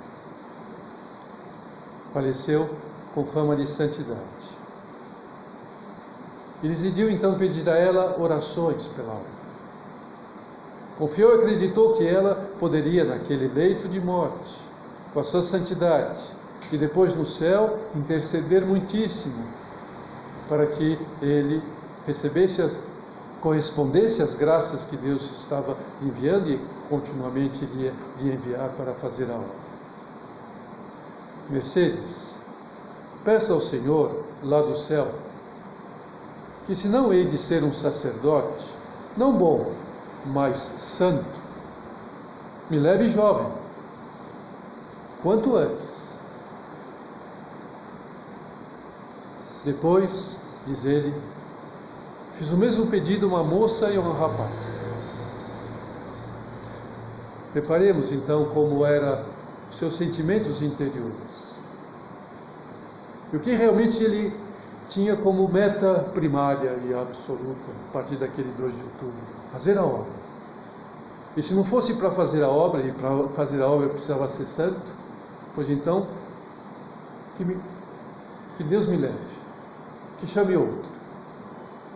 Faleceu 2.13 2.69
com 3.15 3.25
fama 3.25 3.57
de 3.57 3.67
santidade. 3.67 4.54
E 6.65 6.69
decidiu 6.69 7.11
então 7.11 7.37
pedir 7.37 7.69
a 7.69 7.77
ela 7.77 8.19
orações 8.19 8.87
pela 8.97 9.13
obra. 9.13 9.35
Confiou 10.99 11.33
e 11.33 11.39
acreditou 11.41 11.93
que 11.93 12.09
ela 12.09 12.37
poderia, 12.59 13.05
naquele 13.05 13.49
leito 13.49 13.87
de 13.87 14.01
morte, 14.01 14.63
com 15.13 15.21
a 15.21 15.25
sua 15.25 15.43
santidade, 15.43 16.23
e 16.73 16.79
depois 16.79 17.15
no 17.15 17.27
céu, 17.27 17.79
interceder 17.95 18.65
muitíssimo 18.65 19.45
para 20.49 20.67
que 20.67 20.99
ele 21.21 21.63
recebesse 22.07 22.63
as, 22.63 22.83
correspondesse 23.43 24.23
às 24.23 24.35
graças 24.35 24.85
que 24.85 24.97
Deus 24.97 25.23
estava 25.43 25.77
enviando 26.01 26.51
e 26.51 26.59
continuamente 26.89 27.63
iria 27.63 27.93
de 28.19 28.29
enviar 28.29 28.71
para 28.71 28.95
fazer 28.95 29.31
a 29.31 29.35
obra. 29.35 29.65
Mercedes, 31.51 32.37
peça 33.23 33.53
ao 33.53 33.61
Senhor 33.61 34.25
lá 34.43 34.63
do 34.63 34.79
céu 34.79 35.13
que 36.67 36.75
se 36.75 36.89
não 36.89 37.13
hei 37.13 37.27
de 37.27 37.37
ser 37.37 37.63
um 37.63 37.73
sacerdote, 37.73 38.67
não 39.17 39.33
bom, 39.33 39.73
mas 40.27 40.59
santo, 40.59 41.25
me 42.71 42.79
leve 42.79 43.09
jovem, 43.09 43.49
quanto 45.23 45.57
antes. 45.57 46.15
Depois, 49.65 50.37
diz 50.67 50.85
ele, 50.85 51.15
Fiz 52.39 52.51
o 52.51 52.57
mesmo 52.57 52.87
pedido 52.87 53.27
a 53.27 53.29
uma 53.29 53.45
moça 53.45 53.91
e 53.91 53.97
a 53.97 54.01
um 54.01 54.13
rapaz. 54.13 54.85
Reparemos 57.55 58.11
então 58.11 58.47
como 58.47 58.85
era 58.85 59.25
os 59.71 59.77
seus 59.77 59.95
sentimentos 59.95 60.61
interiores. 60.61 61.55
E 63.33 63.37
o 63.37 63.41
que 63.41 63.53
realmente 63.53 64.03
ele 64.03 64.35
tinha 64.89 65.17
como 65.17 65.49
meta 65.49 66.07
primária 66.13 66.77
e 66.87 66.95
absoluta, 66.95 67.71
a 67.89 67.93
partir 67.93 68.17
daquele 68.17 68.51
2 68.59 68.75
de 68.75 68.83
outubro, 68.83 69.15
fazer 69.53 69.79
a 69.79 69.85
obra. 69.85 70.25
E 71.37 71.43
se 71.43 71.55
não 71.55 71.65
fosse 71.65 71.95
para 71.95 72.11
fazer 72.11 72.45
a 72.45 72.49
obra, 72.49 72.83
e 72.83 72.93
para 72.93 73.29
fazer 73.29 73.63
a 73.63 73.67
obra 73.67 73.89
precisava 73.89 74.29
ser 74.29 74.47
santo, 74.47 74.93
pois 75.55 75.69
então, 75.69 76.07
que, 77.37 77.45
me, 77.45 77.59
que 78.57 78.65
Deus 78.65 78.87
me 78.87 78.97
leve, 78.97 79.15
que 80.21 80.27
chame 80.27 80.57
outro, 80.57 80.85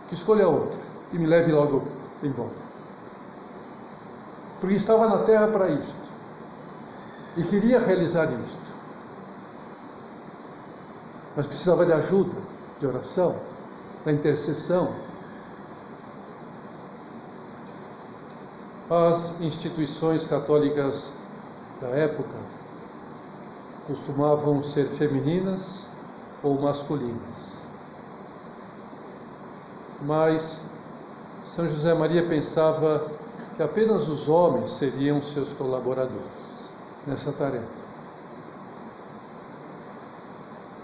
que 0.07 0.15
escolha 0.15 0.47
outro 0.47 0.77
e 1.13 1.17
me 1.17 1.25
leve 1.25 1.51
logo 1.51 1.83
embora. 2.23 2.69
Porque 4.59 4.75
estava 4.75 5.07
na 5.07 5.23
terra 5.23 5.47
para 5.47 5.69
isto 5.69 6.09
e 7.37 7.43
queria 7.43 7.79
realizar 7.79 8.25
isto. 8.25 8.69
Mas 11.37 11.47
precisava 11.47 11.85
de 11.85 11.93
ajuda, 11.93 12.35
de 12.79 12.87
oração, 12.87 13.35
da 14.05 14.11
intercessão. 14.11 14.93
As 18.89 19.39
instituições 19.41 20.25
católicas 20.25 21.13
da 21.79 21.89
época 21.89 22.33
costumavam 23.87 24.63
ser 24.63 24.85
femininas 24.89 25.87
ou 26.41 26.59
masculinas. 26.59 27.59
Mas 30.01 30.63
São 31.43 31.67
José 31.67 31.93
Maria 31.93 32.25
pensava 32.27 33.05
que 33.57 33.63
apenas 33.63 34.07
os 34.07 34.29
homens 34.29 34.71
seriam 34.71 35.21
seus 35.21 35.51
colaboradores 35.53 36.49
nessa 37.05 37.31
tarefa. 37.31 37.79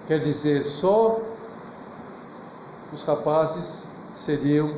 Quer 0.08 0.20
dizer, 0.20 0.66
só 0.66 1.20
os 2.96 3.04
rapazes 3.04 3.84
seriam, 4.16 4.74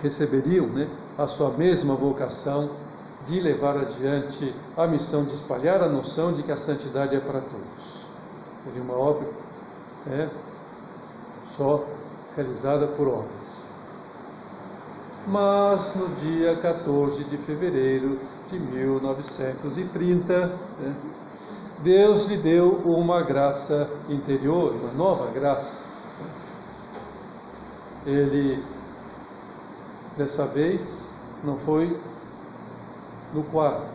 receberiam 0.00 0.66
né, 0.68 0.88
a 1.18 1.26
sua 1.26 1.50
mesma 1.50 1.94
vocação 1.94 2.70
de 3.26 3.40
levar 3.40 3.76
adiante 3.76 4.54
a 4.76 4.86
missão 4.86 5.24
de 5.24 5.34
espalhar 5.34 5.82
a 5.82 5.88
noção 5.88 6.32
de 6.32 6.44
que 6.44 6.52
a 6.52 6.56
santidade 6.56 7.16
é 7.16 7.20
para 7.20 7.40
todos. 7.40 8.06
Seria 8.64 8.82
uma 8.82 8.94
obra 8.94 9.28
né, 10.06 10.30
só 11.56 11.84
realizada 12.36 12.86
por 12.86 13.08
homens. 13.08 13.56
Mas 15.26 15.96
no 15.96 16.06
dia 16.20 16.54
14 16.54 17.24
de 17.24 17.36
fevereiro 17.38 18.16
de 18.48 18.60
1930, 18.60 20.46
né, 20.80 20.94
Deus 21.80 22.26
lhe 22.26 22.36
deu 22.36 22.80
uma 22.84 23.22
graça 23.22 23.90
interior, 24.08 24.72
uma 24.72 24.92
nova 24.92 25.32
graça. 25.32 25.95
Ele, 28.06 28.62
dessa 30.16 30.46
vez, 30.46 31.08
não 31.42 31.58
foi 31.58 31.98
no 33.34 33.42
quarto, 33.44 33.88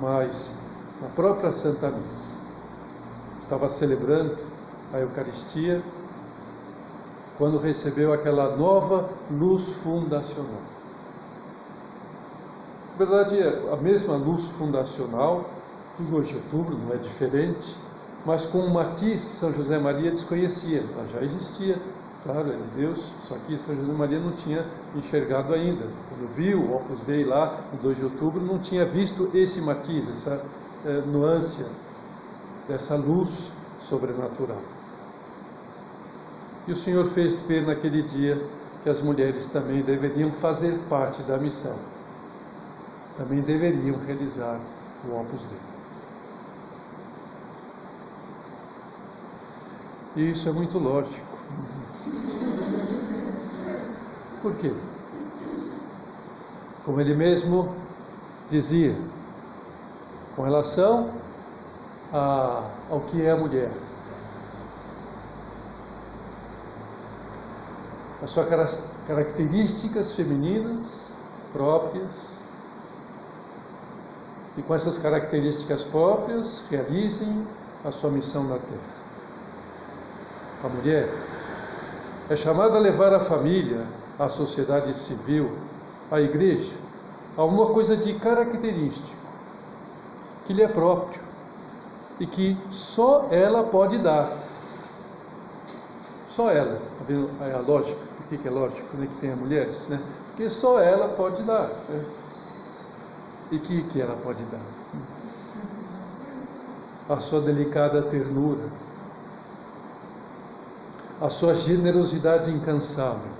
mas 0.00 0.56
na 1.00 1.08
própria 1.08 1.52
Santa 1.52 1.90
Missa. 1.90 2.36
Estava 3.40 3.70
celebrando 3.70 4.36
a 4.92 4.98
Eucaristia 4.98 5.82
quando 7.38 7.58
recebeu 7.58 8.12
aquela 8.12 8.56
nova 8.56 9.08
luz 9.30 9.74
fundacional. 9.76 10.60
Na 12.98 13.06
verdade, 13.06 13.38
é 13.38 13.72
a 13.72 13.76
mesma 13.76 14.16
luz 14.16 14.48
fundacional, 14.58 15.48
do 15.98 16.10
2 16.10 16.28
de 16.28 16.34
outubro, 16.36 16.76
não 16.76 16.92
é 16.92 16.96
diferente, 16.96 17.76
mas 18.26 18.46
com 18.46 18.58
um 18.58 18.70
matiz 18.70 19.24
que 19.24 19.30
São 19.30 19.52
José 19.52 19.78
Maria 19.78 20.10
desconhecia. 20.10 20.82
Ela 20.92 21.06
já 21.06 21.22
existia, 21.22 21.80
claro, 22.24 22.44
de 22.44 22.80
Deus, 22.80 23.12
só 23.24 23.36
que 23.46 23.56
São 23.58 23.74
José 23.74 23.92
Maria 23.92 24.18
não 24.18 24.32
tinha 24.32 24.64
enxergado 24.94 25.54
ainda. 25.54 25.86
Quando 26.08 26.28
viu 26.34 26.60
o 26.60 26.76
Opus 26.76 27.00
Dei 27.02 27.24
lá, 27.24 27.58
no 27.72 27.78
2 27.78 27.96
de 27.98 28.04
outubro, 28.04 28.40
não 28.44 28.58
tinha 28.58 28.84
visto 28.84 29.30
esse 29.34 29.60
matiz, 29.60 30.08
essa 30.10 30.42
é, 30.84 31.00
nuance, 31.02 31.64
dessa 32.66 32.96
luz 32.96 33.50
sobrenatural. 33.80 34.60
E 36.66 36.72
o 36.72 36.76
Senhor 36.76 37.06
fez 37.10 37.34
ver 37.42 37.66
naquele 37.66 38.02
dia 38.02 38.40
que 38.82 38.90
as 38.90 39.00
mulheres 39.00 39.46
também 39.46 39.82
deveriam 39.82 40.30
fazer 40.32 40.78
parte 40.88 41.22
da 41.22 41.38
missão, 41.38 41.76
também 43.16 43.40
deveriam 43.40 43.98
realizar 44.06 44.60
o 45.08 45.18
Opus 45.18 45.42
Dei. 45.44 45.58
E 50.16 50.30
isso 50.30 50.48
é 50.48 50.52
muito 50.52 50.78
lógico. 50.78 51.27
Por 54.42 54.54
quê? 54.56 54.72
Como 56.84 57.00
ele 57.00 57.14
mesmo 57.14 57.74
dizia, 58.48 58.96
com 60.34 60.42
relação 60.42 61.10
a, 62.12 62.62
ao 62.90 63.00
que 63.00 63.22
é 63.22 63.30
a 63.30 63.36
mulher. 63.36 63.70
as 68.22 68.30
suas 68.30 68.48
características 69.06 70.12
femininas 70.12 71.12
próprias, 71.52 72.38
e 74.56 74.62
com 74.62 74.74
essas 74.74 74.98
características 74.98 75.84
próprias 75.84 76.64
realizem 76.68 77.46
a 77.84 77.92
sua 77.92 78.10
missão 78.10 78.42
na 78.44 78.56
Terra. 78.56 78.98
A 80.64 80.68
mulher 80.68 81.08
é 82.30 82.36
chamada 82.36 82.76
a 82.76 82.80
levar 82.80 83.14
a 83.14 83.20
família, 83.20 83.86
a 84.18 84.28
sociedade 84.28 84.94
civil, 84.94 85.50
a 86.10 86.20
igreja, 86.20 86.74
alguma 87.36 87.66
coisa 87.66 87.96
de 87.96 88.14
característico 88.14 89.16
que 90.46 90.52
lhe 90.52 90.62
é 90.62 90.68
próprio 90.68 91.20
e 92.18 92.26
que 92.26 92.56
só 92.72 93.28
ela 93.30 93.64
pode 93.64 93.98
dar. 93.98 94.30
Só 96.28 96.50
ela, 96.50 96.80
vendo 97.06 97.30
a 97.40 97.58
lógica? 97.60 97.98
Por 98.28 98.38
que 98.38 98.46
é 98.46 98.50
lógico 98.50 98.96
né, 98.96 99.06
que 99.06 99.20
tenha 99.20 99.36
mulheres? 99.36 99.88
Né? 99.88 100.00
Porque 100.28 100.48
só 100.48 100.80
ela 100.80 101.08
pode 101.08 101.42
dar. 101.42 101.68
Né? 101.88 102.04
E 103.50 103.58
que, 103.58 103.82
que 103.84 104.00
ela 104.00 104.16
pode 104.16 104.42
dar? 104.44 104.60
A 107.08 107.20
sua 107.20 107.40
delicada 107.40 108.02
ternura, 108.02 108.64
a 111.20 111.28
sua 111.28 111.54
generosidade 111.54 112.50
incansável, 112.50 113.30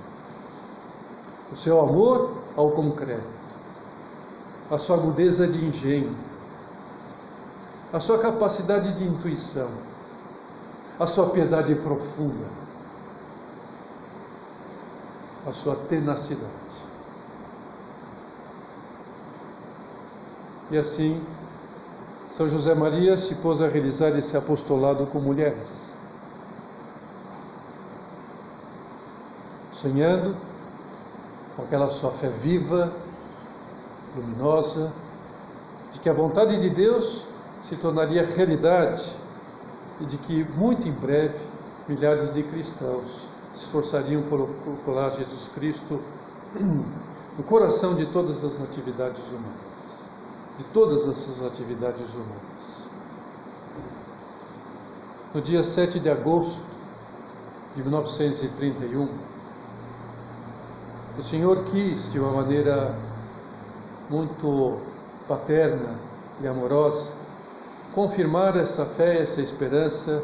o 1.51 1.55
seu 1.55 1.79
amor 1.79 2.33
ao 2.55 2.71
concreto, 2.71 3.23
a 4.69 4.77
sua 4.77 4.97
agudeza 4.97 5.47
de 5.47 5.65
engenho, 5.65 6.15
a 7.91 7.99
sua 7.99 8.19
capacidade 8.19 8.93
de 8.93 9.03
intuição, 9.05 9.69
a 10.99 11.07
sua 11.07 11.29
piedade 11.29 11.73
profunda 11.75 12.59
a 15.47 15.53
sua 15.53 15.75
tenacidade. 15.75 16.47
E 20.71 20.77
assim, 20.77 21.19
São 22.35 22.47
José 22.47 22.75
Maria 22.75 23.17
se 23.17 23.35
pôs 23.35 23.61
a 23.61 23.67
realizar 23.67 24.09
esse 24.17 24.37
apostolado 24.37 25.05
com 25.07 25.19
mulheres, 25.19 25.93
sonhando 29.81 30.35
com 31.55 31.63
aquela 31.63 31.89
sua 31.89 32.11
fé 32.11 32.29
viva, 32.29 32.91
luminosa, 34.15 34.91
de 35.91 35.99
que 35.99 36.09
a 36.09 36.13
vontade 36.13 36.59
de 36.61 36.69
Deus 36.69 37.25
se 37.63 37.75
tornaria 37.77 38.25
realidade 38.25 39.11
e 39.99 40.05
de 40.05 40.17
que 40.17 40.43
muito 40.55 40.87
em 40.87 40.91
breve 40.91 41.37
milhares 41.87 42.33
de 42.33 42.43
cristãos 42.43 43.27
se 43.55 43.65
esforçariam 43.65 44.21
por 44.23 44.47
colar 44.85 45.09
Jesus 45.11 45.49
Cristo 45.53 45.99
no 47.37 47.43
coração 47.43 47.95
de 47.95 48.05
todas 48.07 48.43
as 48.43 48.61
atividades 48.61 49.25
humanas, 49.27 50.09
de 50.57 50.63
todas 50.65 51.07
as 51.07 51.17
suas 51.17 51.45
atividades 51.45 52.07
humanas. 52.13 52.59
No 55.33 55.41
dia 55.41 55.63
7 55.63 55.99
de 55.99 56.09
agosto 56.09 56.61
de 57.75 57.83
1931, 57.83 59.09
o 61.19 61.23
Senhor 61.23 61.65
quis, 61.65 62.09
de 62.13 62.19
uma 62.19 62.31
maneira 62.31 62.95
muito 64.09 64.77
paterna 65.27 65.95
e 66.41 66.47
amorosa, 66.47 67.11
confirmar 67.93 68.55
essa 68.55 68.85
fé, 68.85 69.21
essa 69.21 69.41
esperança 69.41 70.23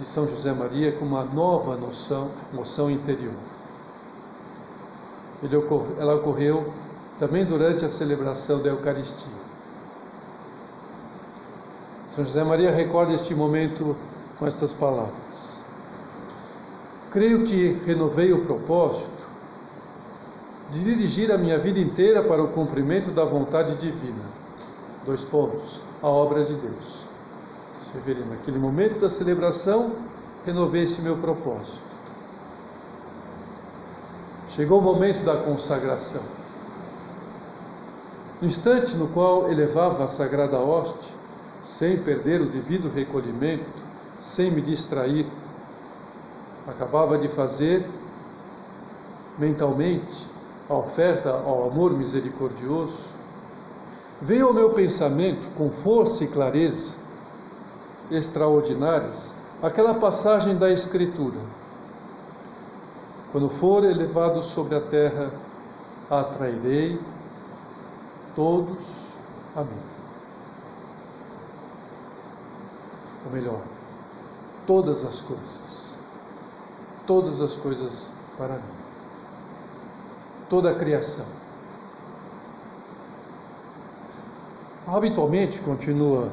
de 0.00 0.04
São 0.04 0.26
José 0.26 0.52
Maria 0.52 0.90
com 0.92 1.04
uma 1.04 1.24
nova 1.24 1.76
noção, 1.76 2.28
noção 2.52 2.90
interior. 2.90 3.34
ela 5.98 6.16
ocorreu 6.16 6.72
também 7.20 7.46
durante 7.46 7.84
a 7.84 7.88
celebração 7.88 8.60
da 8.60 8.70
Eucaristia. 8.70 9.42
São 12.16 12.24
José 12.24 12.42
Maria 12.42 12.72
recorda 12.72 13.12
este 13.12 13.32
momento 13.32 13.94
com 14.40 14.46
estas 14.46 14.72
palavras. 14.72 15.62
Creio 17.12 17.44
que 17.44 17.80
renovei 17.86 18.32
o 18.32 18.44
propósito 18.44 19.11
de 20.72 20.82
dirigir 20.82 21.30
a 21.30 21.36
minha 21.36 21.58
vida 21.58 21.78
inteira 21.78 22.22
para 22.22 22.42
o 22.42 22.48
cumprimento 22.48 23.10
da 23.10 23.24
vontade 23.24 23.74
divina. 23.76 24.24
Dois 25.04 25.22
pontos. 25.22 25.80
A 26.02 26.08
obra 26.08 26.44
de 26.44 26.54
Deus. 26.54 27.02
Vê 28.06 28.14
naquele 28.14 28.58
momento 28.58 28.98
da 28.98 29.10
celebração, 29.10 29.92
renovei 30.46 30.84
esse 30.84 31.02
meu 31.02 31.16
propósito. 31.18 31.78
Chegou 34.48 34.78
o 34.78 34.82
momento 34.82 35.22
da 35.24 35.36
consagração. 35.36 36.22
No 38.40 38.48
instante 38.48 38.96
no 38.96 39.08
qual 39.08 39.52
elevava 39.52 40.04
a 40.04 40.08
sagrada 40.08 40.58
hoste, 40.58 41.12
sem 41.62 41.98
perder 41.98 42.40
o 42.40 42.46
devido 42.46 42.90
recolhimento, 42.92 43.68
sem 44.22 44.50
me 44.50 44.62
distrair, 44.62 45.26
acabava 46.66 47.18
de 47.18 47.28
fazer 47.28 47.86
mentalmente 49.38 50.31
a 50.72 50.78
oferta 50.78 51.30
ao 51.30 51.68
amor 51.68 51.92
misericordioso, 51.92 52.98
veio 54.20 54.48
ao 54.48 54.54
meu 54.54 54.70
pensamento 54.70 55.42
com 55.56 55.70
força 55.70 56.24
e 56.24 56.28
clareza 56.28 56.94
extraordinárias 58.10 59.34
aquela 59.62 59.94
passagem 59.94 60.56
da 60.56 60.70
Escritura. 60.72 61.38
Quando 63.30 63.48
for 63.48 63.84
elevado 63.84 64.42
sobre 64.42 64.76
a 64.76 64.80
terra, 64.80 65.30
atrairei 66.10 66.98
todos 68.34 68.78
a 69.56 69.60
mim. 69.60 69.82
Ou 73.26 73.32
melhor, 73.32 73.60
todas 74.66 75.04
as 75.04 75.20
coisas, 75.20 75.94
todas 77.06 77.40
as 77.40 77.56
coisas 77.56 78.10
para 78.36 78.54
mim 78.54 78.81
toda 80.52 80.70
a 80.70 80.74
criação. 80.74 81.24
Habitualmente, 84.86 85.58
continua 85.60 86.28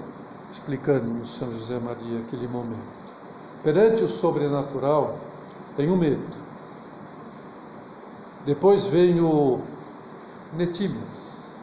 explicando 0.52 1.26
São 1.26 1.50
José 1.54 1.80
Maria 1.80 2.20
aquele 2.20 2.46
momento, 2.46 2.84
perante 3.64 4.04
o 4.04 4.10
sobrenatural, 4.10 5.18
tenho 5.78 5.96
medo. 5.96 6.22
Depois 8.46 8.84
vem 8.84 9.22
o 9.22 9.62
Netimes, 10.52 11.56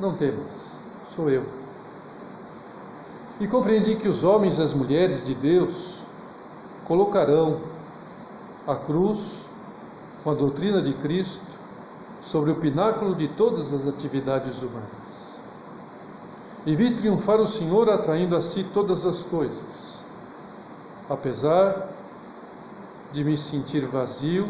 não 0.00 0.16
temas, 0.16 0.80
sou 1.14 1.30
eu. 1.30 1.44
E 3.38 3.46
compreendi 3.46 3.94
que 3.94 4.08
os 4.08 4.24
homens 4.24 4.58
e 4.58 4.62
as 4.62 4.74
mulheres 4.74 5.24
de 5.24 5.34
Deus 5.36 6.00
colocarão 6.86 7.60
a 8.66 8.74
cruz 8.74 9.20
com 10.24 10.32
a 10.32 10.34
doutrina 10.34 10.82
de 10.82 10.92
Cristo 10.94 11.53
sobre 12.26 12.50
o 12.50 12.56
pináculo 12.56 13.14
de 13.14 13.28
todas 13.28 13.72
as 13.72 13.86
atividades 13.86 14.62
humanas. 14.62 15.38
E 16.66 16.74
vi 16.74 16.94
triunfar 16.94 17.40
o 17.40 17.46
Senhor 17.46 17.90
atraindo 17.90 18.34
a 18.34 18.40
si 18.40 18.64
todas 18.64 19.04
as 19.04 19.22
coisas, 19.22 19.58
apesar 21.08 21.90
de 23.12 23.22
me 23.22 23.36
sentir 23.36 23.86
vazio 23.86 24.48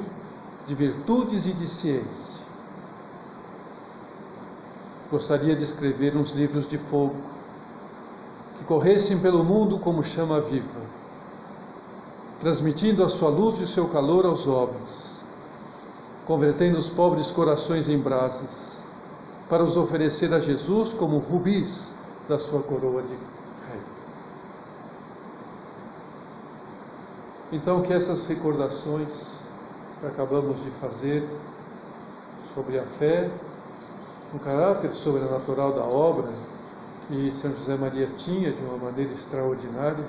de 0.67 0.75
virtudes 0.75 1.47
e 1.47 1.53
de 1.53 1.69
ciência. 1.69 2.45
Gostaria 5.11 5.55
de 5.55 5.65
escrever 5.65 6.17
uns 6.17 6.31
livros 6.31 6.69
de 6.69 6.79
fogo 6.79 7.17
que 8.59 8.65
corressem 8.65 9.19
pelo 9.19 9.45
mundo 9.45 9.79
como 9.79 10.05
chama 10.05 10.41
viva, 10.41 10.81
transmitindo 12.41 13.05
a 13.05 13.09
sua 13.09 13.29
luz 13.29 13.61
e 13.61 13.65
o 13.65 13.69
seu 13.69 13.89
calor 13.89 14.25
aos 14.25 14.47
homens 14.47 15.04
convertendo 16.27 16.79
os 16.79 16.89
pobres 16.89 17.31
corações 17.31 17.89
em 17.89 17.99
brasas, 17.99 18.83
para 19.49 19.63
os 19.63 19.77
oferecer 19.77 20.33
a 20.33 20.41
Jesus 20.41 20.93
como 20.93 21.19
rubis 21.19 21.93
da 22.29 22.39
sua 22.39 22.63
coroa 22.63 23.03
de 23.03 23.09
rei. 23.09 23.81
Então, 27.53 27.83
que 27.83 27.93
essas 27.93 28.27
recordações 28.27 29.09
que 30.01 30.07
acabamos 30.07 30.63
de 30.63 30.71
fazer 30.81 31.29
sobre 32.55 32.79
a 32.79 32.85
fé, 32.85 33.31
o 34.33 34.39
caráter 34.39 34.95
sobrenatural 34.95 35.73
da 35.73 35.85
obra 35.85 36.29
que 37.07 37.31
São 37.31 37.53
José 37.53 37.77
Maria 37.77 38.09
tinha 38.17 38.51
de 38.51 38.63
uma 38.65 38.79
maneira 38.79 39.13
extraordinária, 39.13 40.05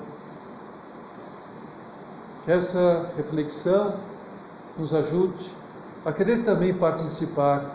que 2.44 2.52
essa 2.52 3.10
reflexão 3.16 3.94
nos 4.78 4.94
ajude 4.94 5.50
a 6.04 6.12
querer 6.12 6.44
também 6.44 6.74
participar 6.74 7.74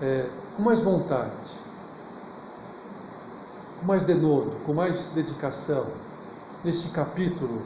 é, 0.00 0.28
com 0.56 0.62
mais 0.62 0.80
vontade, 0.80 1.30
com 3.80 3.86
mais 3.86 4.04
denodo, 4.04 4.52
com 4.64 4.74
mais 4.74 5.10
dedicação, 5.10 5.86
neste 6.64 6.88
capítulo 6.90 7.62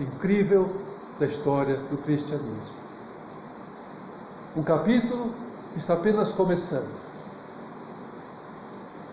incrível 0.00 0.70
da 1.18 1.26
história 1.26 1.76
do 1.76 1.98
cristianismo. 1.98 2.82
Um 4.56 4.62
capítulo 4.62 5.32
que 5.72 5.78
está 5.78 5.94
apenas 5.94 6.32
começando. 6.32 6.90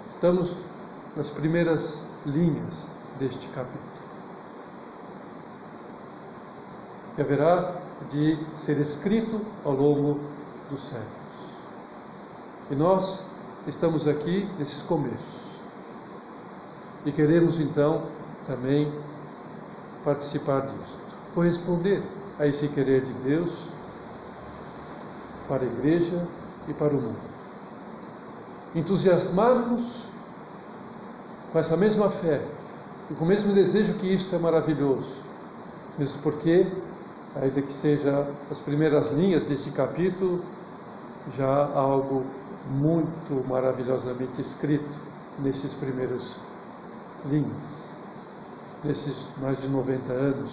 Estamos 0.09 0.57
nas 1.15 1.29
primeiras 1.29 2.03
linhas 2.25 2.87
deste 3.19 3.47
capítulo. 3.49 3.99
Que 7.15 7.21
haverá 7.21 7.73
de 8.11 8.37
ser 8.55 8.79
escrito 8.79 9.41
ao 9.65 9.73
longo 9.73 10.19
dos 10.69 10.81
séculos. 10.83 11.09
E 12.71 12.75
nós 12.75 13.23
estamos 13.67 14.07
aqui 14.07 14.49
nesses 14.57 14.81
começos. 14.83 15.39
E 17.05 17.11
queremos 17.11 17.59
então 17.59 18.03
também 18.47 18.91
participar 20.03 20.61
disso, 20.61 20.97
corresponder 21.35 22.01
a 22.39 22.47
esse 22.47 22.67
querer 22.69 23.03
de 23.03 23.13
Deus 23.13 23.51
para 25.47 25.63
a 25.63 25.65
igreja 25.65 26.25
e 26.67 26.73
para 26.73 26.93
o 26.93 27.01
mundo. 27.01 27.29
Entusiasmarmos 28.75 30.03
com 31.51 31.59
essa 31.59 31.75
mesma 31.75 32.09
fé 32.09 32.41
e 33.09 33.13
com 33.15 33.25
o 33.25 33.27
mesmo 33.27 33.53
desejo 33.53 33.93
que 33.95 34.13
isto 34.13 34.35
é 34.35 34.39
maravilhoso, 34.39 35.11
mesmo 35.97 36.21
porque 36.21 36.71
ainda 37.35 37.61
que 37.61 37.71
seja 37.71 38.27
as 38.49 38.59
primeiras 38.59 39.11
linhas 39.11 39.45
desse 39.45 39.71
capítulo, 39.71 40.43
já 41.37 41.65
algo 41.73 42.25
muito 42.71 43.47
maravilhosamente 43.47 44.41
escrito 44.41 44.89
nesses 45.39 45.73
primeiros 45.73 46.37
linhas, 47.25 47.95
nesses 48.83 49.27
mais 49.37 49.61
de 49.61 49.67
90 49.67 50.11
anos 50.13 50.51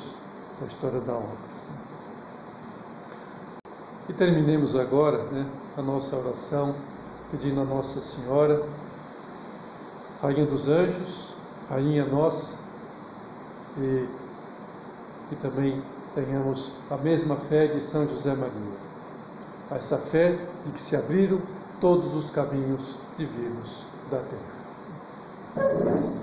da 0.61 0.67
história 0.67 1.01
da 1.01 1.12
obra. 1.15 1.57
E 4.09 4.12
terminemos 4.12 4.77
agora 4.77 5.23
né, 5.25 5.47
a 5.77 5.83
nossa 5.83 6.17
oração 6.17 6.75
pedindo 7.31 7.61
a 7.61 7.65
Nossa 7.65 8.01
Senhora, 8.01 8.62
Rainha 10.23 10.47
dos 10.47 10.69
Anjos, 10.69 11.35
Rainha 11.69 12.07
nossa, 12.07 12.57
e, 13.79 14.09
e 15.33 15.37
também 15.43 15.83
tenhamos 16.16 16.72
a 16.90 16.96
mesma 16.96 17.37
fé 17.37 17.66
de 17.66 17.81
São 17.83 18.09
José 18.09 18.35
Maria. 18.35 18.87
Essa 19.70 19.98
fé 19.98 20.38
de 20.64 20.72
que 20.72 20.81
se 20.81 20.96
abriram 20.96 21.38
todos 21.79 22.14
os 22.14 22.31
caminhos 22.31 22.96
divinos 23.18 23.83
da 24.11 24.18
terra. 24.18 26.15